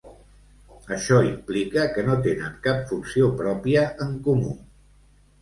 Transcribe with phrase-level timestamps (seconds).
[0.95, 4.57] Això implica que no tenen cap funció pròpia en comú.